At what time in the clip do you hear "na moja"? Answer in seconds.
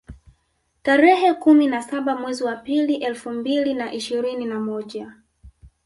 4.45-5.13